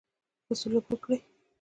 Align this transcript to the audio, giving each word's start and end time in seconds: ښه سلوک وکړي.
ښه 0.45 0.53
سلوک 0.61 0.85
وکړي. 0.89 1.17